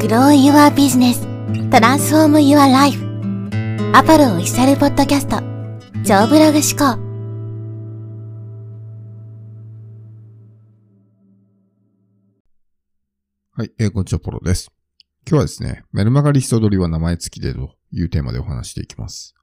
[0.00, 1.20] Grow Your Business
[1.68, 2.98] Transform Your Life
[3.94, 5.36] アパルオフィシャルポッドキャスト
[6.02, 6.98] 超ブログ思考
[13.52, 14.72] はい、えー、こんにちは、ポロです。
[15.28, 19.34] 今日はですね、メルマガリスト取りは名前付きでというテーマでお話していきます。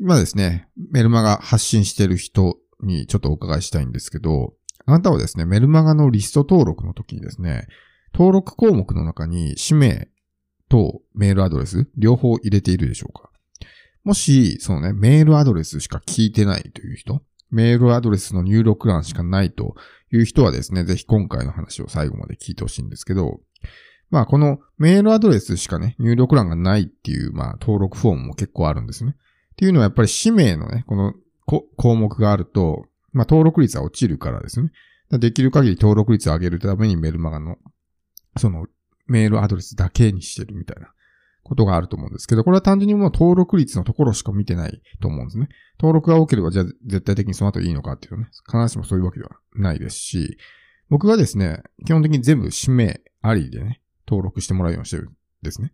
[0.00, 4.54] 今ですね、メルマガ発信してる人にちょっとお伺いしたいんですけど、
[4.86, 7.68] あなたはですね、メルマガのリスト登録の時にですね、
[8.14, 10.08] 登録項目の中に氏名
[10.68, 13.30] とメールアドレス両方入れているでしょうか？
[14.04, 19.76] もし、そのね、メールアドレスしか聞いてないという人、メールアドレスの入力欄しかないと
[20.10, 23.40] いう人はですね、ぜひ今回の話を最後まで聞いてほしいんですけど、
[24.10, 29.14] まあこのメールアドレスしかね、入力欄がないっていう、まあ登録フォームも結構あるんですね。
[29.14, 31.14] っていうのはやっぱり氏名のね、この
[31.76, 34.70] 項目があると、まあ登録率は落ちるからですね。
[35.10, 37.58] できる限り登録率を上げるためにメルマガの
[38.36, 38.66] その
[39.06, 40.92] メールアドレスだけにしてるみたいな
[41.42, 45.48] ことがあると思うんですけど、これは単純にもう登録率のところしか見てないと思うんですね。
[45.78, 50.38] 登録が多ければじゃあ絶対的にその後いいのかっていうね、必ずしもそういうわけではないですし、
[50.88, 55.72] 僕がですね、基本的に全部指名ありでね、登録してもらうようにしてるんですね。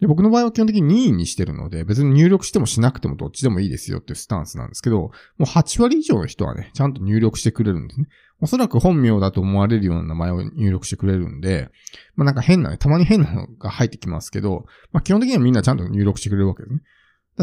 [0.00, 5.10] で、僕の場合は基本的に任意にしてるので、別に入力してもしなくてもどっちでもいいですよっていうスタンスなんですけど、も
[5.40, 8.06] う8割以上の人はね、ちゃんと入力してくれるんですね。
[8.40, 11.70] おそらく本名だと思われるような名前を入力してくれるんで、
[12.16, 16.80] まあなんか変なね、たまに変なのが入ってきますけど、まあ基本的にはみんなちゃんと入力してくれるわけですね。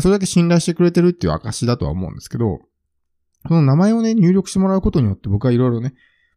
[0.01, 2.59] それだけ信頼してくれてるっていう証だとは思うんですけど、
[3.47, 5.93] その名前をね、入力してもらうことによって僕はいろいろね、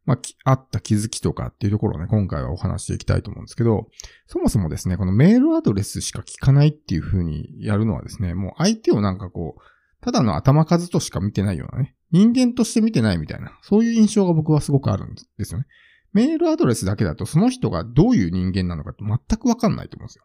[0.07, 3.89] まあ、あった気づきとかっていうところをね、今回はお話していきたいと思うんですけど、
[4.27, 9.61] そもそもですね、このメールアドレスしか聞かないっていう風にやるのはですね、もう相手をなんかこう、
[10.01, 15.67] ただの頭数としか見てないようなね、人間として見てないみたいな、そういう印象が僕はすごくあるんですよね。
[16.13, 20.25] メールアドレスだけだとその人がどういう人間なのかって全くわかんないと思うんですよ。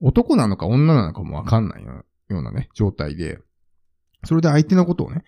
[0.00, 3.38] 男なのか女なのかもわかんないようなね、状態で、
[4.24, 5.22] それで相手のことをね、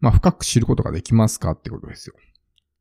[0.00, 2.14] まあ深く知ることができますかってことですよ。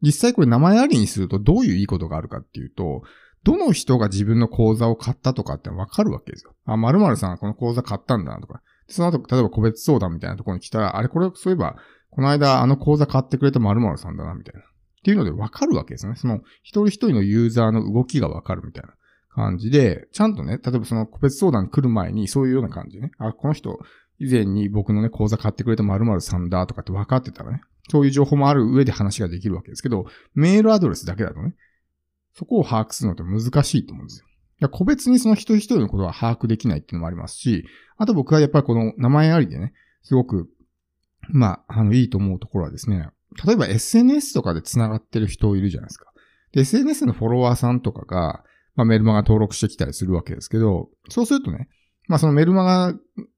[0.02, 3.04] 実際これ名前ありにするとどういういいことがあるかっていうと、
[3.44, 6.56] どの人が自分の口座を買ったとかってわかるわけですよ。
[6.66, 8.62] あ、〇〇さんがこの口座買ったんだなとか。
[8.88, 11.78] その後、例えば個別相談みたいなところに来たら、あれこれ、そういえば、
[12.10, 14.62] この間あの口座買ってくれた〇〇さんだな、みたいな。
[14.62, 14.64] っ
[15.04, 16.16] ていうのでわかるわけですね。
[16.16, 18.94] その、一人一人のユーザーの動きがわかるみたいな
[19.34, 23.80] 感じで、ちゃんとね、例えばその個別相談来る前にそういうような感じでね、あ、この人、
[24.20, 31.56] 以前に僕のね、口座買ってくれた〇〇さんだとかって分かってたらね、そういう情報もある上で話ができるわけですけど、メールアドレスだけだとね、
[32.34, 34.28] そこを把握するのって難しいと思うんですよ。
[34.69, 37.66] 個別にその一人一人のことは把握できないっていうのもありますし、
[37.97, 40.50] あと僕はやっぱりこの名前ありでね、すごく、
[41.29, 43.09] まあ、あの、いいと思うところはですね、
[43.46, 46.12] 例えば SNS とかで繋がってる人いるじゃないですか。
[46.53, 48.44] SNS のフォロワーさんとかが、
[48.75, 51.68] まあ、メルマガ登録してきたりするわけですけど、そうするとね、
[52.07, 52.94] まあ、そのメルマガ、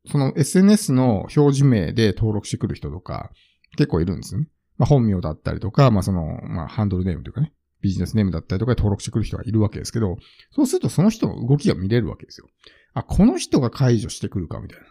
[0.09, 3.31] その SNS の表示名で登録してくる人とか、
[3.77, 4.47] 結構いるんですよね。
[4.77, 10.17] まあ、本名だったりとか、まあ、その、まあ、ハンドルネームというかね、ビジネスネームだったりとかで登録してくる人がいるわけですけど、
[10.51, 12.47] そうするとその人の動きが見れるわけですよ。
[12.93, 14.85] あ、この人が解除してくるかみたいな。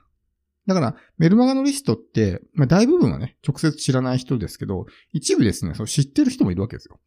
[0.66, 6.98] だから、メルマガのリストって、まあ、大部分はね、直接知らない人ですけど、一部ですね、そう知ってる人もいるわけですよ。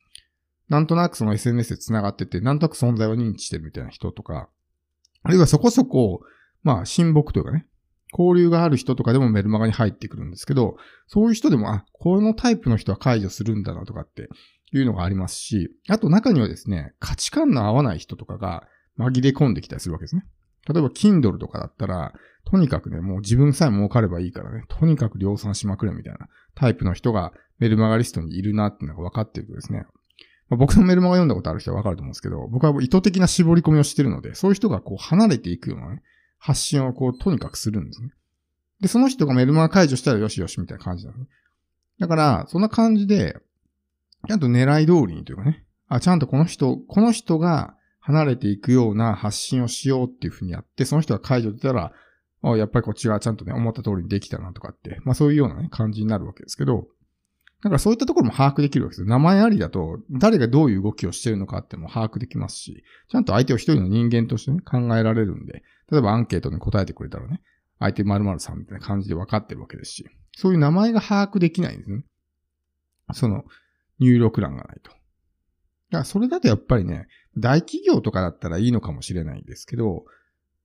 [0.69, 4.49] なんとなくその SNS で繋がってて、なんとなく存在を認知してるみたいな人とか、
[5.23, 6.21] あるいはそこそこ、
[6.61, 7.65] まあ、親睦というかね、
[8.17, 14.29] 交流がある人とかでもメルマガに入ってくるんですけど、そういう人でも、あ、このタイプの人は解除するんだなとかって
[14.73, 18.67] いうのがありますし、あと中にはですね、価値観の合わない人とかが
[18.99, 20.25] 紛れ込んできたりするわけですね。
[20.67, 22.13] 例えば、Kindle とかだったら、
[22.45, 29.85] とにかくね、もう自分さえ儲かればいいからね、とにかく量産しまくれみたいなタイプの人がメルマガリストにいるなっていうのが分かってるとですね、
[30.49, 36.01] まあ、僕のメルマガ読んだことある人は分かると思うんですけど、僕は意図的な絞り込みをしてるので、そういう人がこう離れていくようなね、
[36.37, 38.11] 発信をこう、とにかくするんですね。
[38.81, 41.27] で、その人がメルマガ解除したらよしよしみたいな感じなのね。
[41.99, 43.37] だから、そんな感じで、
[44.27, 51.91] ちゃんと狙い通りにというかね、あ、ちゃんとこの人、この人が離れていくような発信をしようっていうふうにやって、その人が解除出たら、
[52.43, 56.87] あやっぱりこっちがちゃんとね、思った通りにできたなとかって、まあそういうようなね、感じになるわけですけど、
[57.63, 59.05] だからそういったところも把握できるわけです。
[59.05, 67.41] 名前ありだと、誰がどういう動きをしてるのかっても把握できますし、ちゃんと相手を一人の人間としてね、考えられるんで、例えばアンケートに答えてくれたらね、
[67.79, 70.05] 相手〇〇さんみたいな感じで分かってるわけですし、
[70.35, 72.03] そういう名前が把握できないんですね。
[73.13, 73.45] その、
[73.99, 74.91] 入力欄がないと。
[74.91, 74.99] だか
[75.99, 77.07] らそれだとやっぱりね、
[77.37, 80.05] 大企業とかだったらいいのかもしれないんですけど、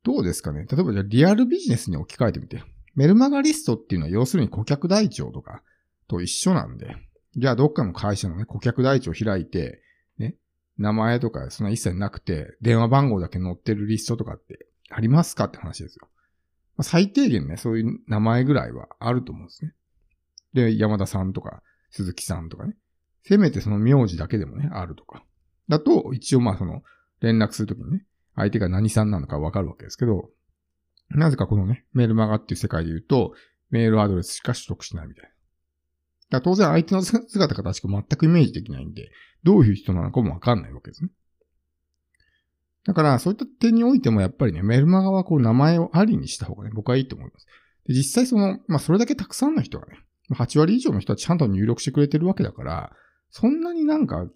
[0.03, 0.67] どうですかね？
[0.69, 2.63] 例えばじゃあリアルビジネスに置き換えてみて。
[2.95, 5.63] メルマガリストっていうのは要するに顧客台帳とか
[6.09, 6.97] と一緒なんで、
[7.37, 9.81] じゃあどっかの会社のね、顧客台帳を開いて、
[10.19, 10.37] ね、
[10.77, 16.09] 名前とかそんな一切なくて、電話番号だけ載ってるリストとかってありますかって話ですよ。
[16.77, 19.75] まあ、最低限ね、そういう名前ぐらいはあると思うんですね。
[20.55, 22.77] で、山田さんとか、鈴木さんとかね。
[23.25, 25.25] せめてその名字だけでもね、あるとか。
[25.69, 26.83] だと、一応まあその、
[27.21, 30.31] 連絡するときにね、相手が何さんなのかわかるわけですけど、
[31.11, 33.35] なぜかこのね、メールマガっていう世界で言うと、
[33.71, 35.31] メールアドレスしか取得しないみたいな。
[36.39, 39.11] だ当然相手の姿形が全くイメージできないんで、
[39.45, 41.11] どういう人なのかもわかんないわけですね。
[42.85, 47.47] だから、そういった点においてもやっぱりね、メルマガはこう名前をありにした方がね、僕はいいと思います。
[47.87, 50.01] で実際その、まあそれだけたくさんの人がね、
[50.31, 52.93] 8割以上の人はちゃんと入力してくれてるわけだから、
[53.31, 54.27] そんなになんか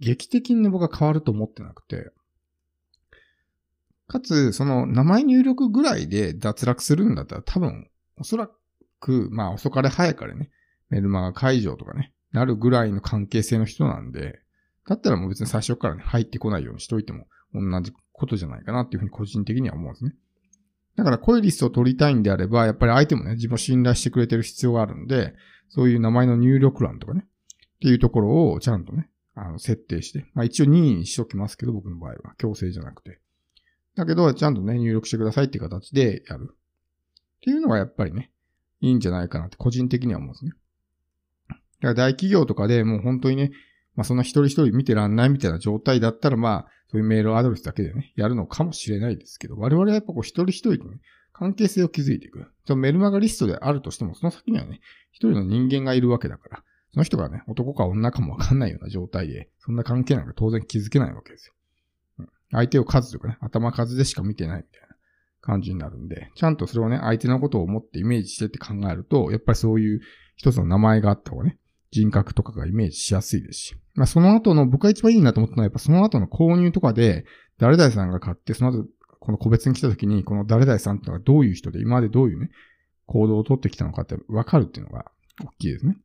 [0.00, 2.10] 劇的にね僕は変わると思ってなくて、
[4.06, 7.88] かつ、その名前入力ぐらいで脱落するんだったら多分、
[8.18, 8.50] おそら
[9.00, 10.50] く、まあ遅かれ早かれね、
[10.90, 14.40] メルマガ解除とかね、なるぐらいの関係性の人なんで、
[14.86, 20.14] だったらもう別に最初からね、入ってこないようにしといても同じことじゃないかなっていうふうに個人的には思うんですね。
[20.96, 25.34] だからこういうリストを取りたいんであれば、やっぱり相手もね、自分を信頼してくれてる必要があるんで、
[25.68, 32.34] そういう名前の入力欄とかね、っていうところをちゃんとね、あの、設定して、まあ一応任意にしときますけど、僕の場合は。
[32.38, 33.20] 強制じゃなくて。
[33.96, 36.50] だけど、ちゃんとね、入力してくださいっていう形でやる。
[36.52, 36.56] っ
[37.40, 38.30] ていうのがやっぱりね、
[38.80, 40.52] いいんじゃないかなって個人的には思うんですね。
[41.48, 43.50] だから大企業とかでもう本当にね、
[43.94, 51.00] まあそんな一人一人見てらんないみたいな状態だったらまあ、そういうメールアドレスだけでね、やるのかもしれないですけど、我々はやっぱこう一人一人とね、
[51.32, 52.46] 関係性を築いていく。
[52.64, 54.80] そのメルマガリストであるとしても、その先にはね、
[55.10, 61.54] 一人の人間がいるわけだから、その人がね、男か女かもわかんないような状態で、そんな関係なんか当然気づけないわけですよ。
[62.20, 64.96] うん、相手を数とかね、頭数でしか見てないみたいな
[65.40, 70.00] 感じになるんで、ちゃんとそれをね、相手のことを思ってイメージしてって考えると、やっぱりそういう
[70.36, 71.58] 一つの名前があった方がね、
[71.94, 73.76] 人格とかがイメージしやすいですし。
[73.94, 77.24] まあその後の、僕が一番いいなと思ったのは、やっぱその後の購入とかで、
[77.58, 78.88] 誰々さんが買って、その後、
[79.20, 82.50] この個別に来た時に、この誰々さんってのがどういう人で、今までどういうね、
[83.06, 85.96] 行動をとってきたのかって分かるっていうのが大きいですね。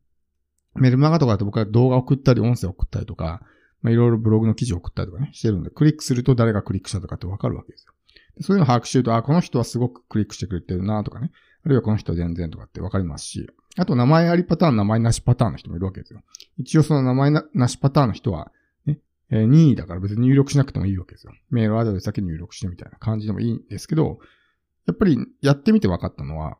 [0.76, 3.42] メルマガとかだと僕は動画送ったり、音声送ったりとか、
[3.82, 7.92] まあいろいろブログの記事を送ったりとかね、してるんで、クリックすると誰がクリックしたとかって分かるわけですよ。
[8.40, 11.30] そういうのを把握してると、あ、この人はすごくクリックしてくれてるなとかね。
[11.64, 16.22] あるいはこの人は全然とかって分かりますし、あと名前ありパターン、名前なしパターンの人もいるわけですよ。
[16.58, 18.50] 一応その名前なしパターンの人は、
[18.86, 18.98] ね、
[19.30, 21.32] えー、任意だから別に入力しなくてもいいわけですよ。
[21.50, 24.18] メールアドレスだけ入力してみたいな感じでもいいんですけど、
[24.86, 26.56] やっぱりやってみて分かったのは、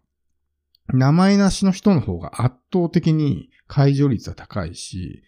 [0.93, 5.23] 名前なしの人の方が圧倒的に解除率は高いし、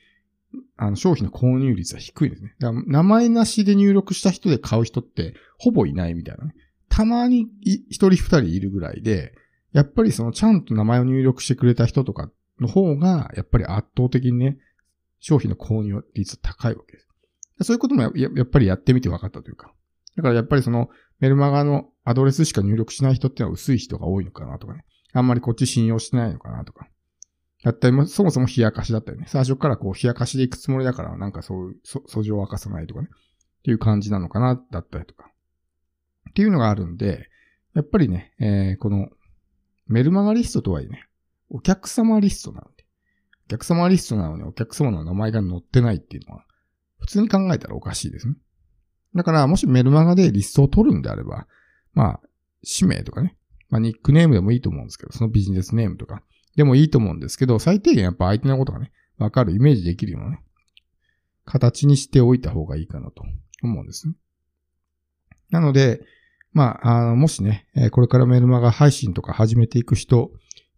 [0.82, 2.56] あの商品の購入率は低いですね。
[2.58, 6.54] だから名前なしで入力した人で買う人ってほぼいないみたいなね。
[6.88, 9.32] たまに一人二人いるぐらいで、
[9.72, 14.58] やっぱりそのちゃんと名前を入力してくれた人とかの方が、やっぱり圧倒的にね、
[15.20, 17.08] 商品の購入率高いわけです。
[17.62, 19.72] そういうこともややっぱりやってみて分かったというか。
[20.16, 20.90] だからやっぱりその
[21.20, 24.84] メルマガのアドレスしか入力しない人ってのは薄い人が多いのかなとかね。
[25.12, 26.88] あんまりこっち信用してないのかなとか。
[27.62, 29.26] だったりも、そもそも冷やかしだったりね。
[29.28, 33.08] 最初からこう冷やかしで行くつもりだから、なんかそういう、訴状を明かさないとかね。
[33.12, 35.30] っていう感じなのかな、だったりとか。
[36.30, 37.28] っていうのがあるんで、
[37.74, 39.08] やっぱりね、えー、この
[39.86, 41.06] メルマガリストとはいえね、
[41.50, 42.84] お客様リストなんで。
[43.46, 46.44] お客様リストなのにお客様の名前が載ってないっていうのは、
[46.98, 48.34] 普通に考えたらおかしいですね。
[49.14, 51.46] だから、もしメルマガでリストを取るんであれば、
[51.92, 52.20] まあ、
[52.62, 53.36] 氏名とかね、
[53.68, 56.22] まあ、ニックネームでもいいと思うんですけど、そのビジネスネームとか、
[56.56, 60.42] でもいいと思うんですけど、最低限やっぱ相手のことがね、わかる、イメージできるようなね、
[61.44, 63.24] 形にしておいた方がいいかなと
[63.62, 64.14] 思うんですね。
[65.50, 66.02] なので、
[66.52, 70.30] まあ、あの、もしね、これからメルマガ配信とか始めていく人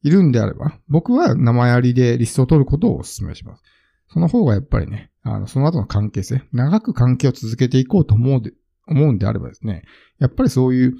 [0.02, 3.62] いるんであれば、僕は名前ありでリストを取ることをお勧めします。
[4.09, 8.52] その方がやっぱりね、あの、その後の関係性、長く関係を続けていこうと思うで、
[8.87, 9.83] 思うんであればですね、
[10.19, 10.95] やっぱりそういう、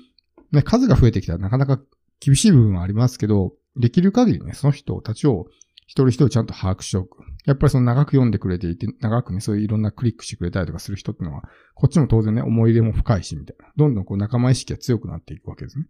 [0.53, 1.81] ね、数が増えてきたらなかなか
[2.19, 5.47] 厳しい部分はありますけど、できる限りね、その人たちを
[5.87, 7.25] 一人一人ちゃんと把握しておく。
[7.45, 11.43] やっぱりその長く読んでくれていて、長くね、そういういろんなクリックしてくれたりとかする人っていうのは、
[11.75, 13.71] こっちも当然ね、思い入れも深いし、みたいな。
[13.77, 15.87] どんどんこう仲間意識が強くなっていくわけですね。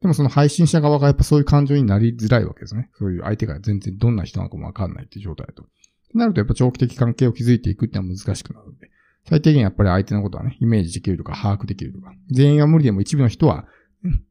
[0.00, 2.90] でもその配信者側がやっぱそういう感情になりづらいわけですね。
[2.94, 5.66] そういう相手が全然どんな人なのかもわかんないっていう状態だと。
[6.14, 8.90] なるとやっぱ長期的関係を築いていくってのは難しくなるので、
[9.28, 13.66] 最低限やっぱり相手のことはね、イメージできるとか把握できるとか、全員は無理でも一部の人は、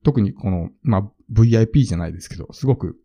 [0.03, 2.98] 特にこの、まあ、VIP じゃないですけど、すごく、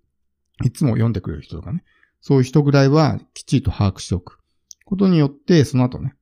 [0.65, 1.85] いつも読んでくれる人とかね、
[2.21, 4.39] そういう人ぐらいはきっちりと把握しておく
[4.85, 6.15] ことによって、その後ね、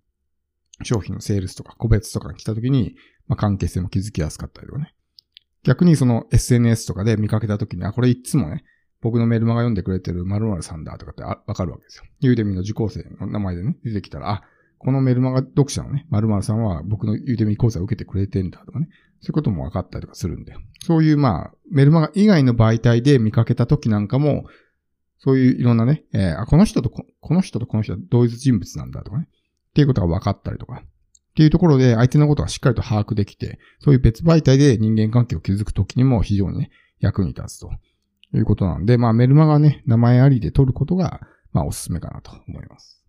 [0.82, 2.94] 商品のセールスとか個別とかに来た時に、
[3.26, 4.94] まあ、関係性も築きやすかったりとかね。
[5.62, 8.64] 逆にその SNS とかで見かけた時に、あ、これいつもね、
[9.02, 12.04] 僕のメルマガ読んでくれてる〇〇さんだとかってわかるわけですよ。
[12.20, 14.44] ユーデミの受講生の名前でね、出てきたら、あ、
[14.80, 18.88] このメルマガ読者のね、〇〇さんは僕のユーデミ講座を受けてくれてんだとかね。
[19.20, 20.54] そういうことも分かったりとかするんで。
[20.82, 24.46] そういうまあ、メルマガ以外の媒体で見かけた時なんかも、
[25.18, 29.28] そういういろんなね、えー、あ、この人とこ、この人とこの人は同一人物なんだとかね。
[29.28, 30.82] っていうことが分かったりとか。
[30.82, 36.70] っていうところで相手のことがしっかりと把握できて、そういう別媒体で人間関係を築くときにも非常にね、
[37.00, 37.70] 役に立つと
[38.34, 41.20] いうことなんで、まあメルマガね、名前ありで取ることが、
[41.52, 42.99] まあおすすめかなと思います。